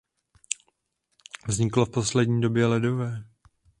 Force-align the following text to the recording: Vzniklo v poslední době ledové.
Vzniklo 1.47 1.85
v 1.85 1.89
poslední 1.89 2.41
době 2.41 2.65
ledové. 2.65 3.23